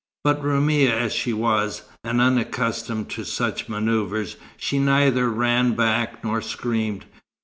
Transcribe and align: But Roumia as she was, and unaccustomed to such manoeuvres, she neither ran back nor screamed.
But 0.23 0.41
Roumia 0.41 0.91
as 0.97 1.13
she 1.13 1.31
was, 1.31 1.83
and 2.03 2.19
unaccustomed 2.19 3.11
to 3.11 3.23
such 3.23 3.69
manoeuvres, 3.69 4.35
she 4.57 4.79
neither 4.79 5.29
ran 5.29 5.75
back 5.75 6.23
nor 6.23 6.41
screamed. 6.41 7.05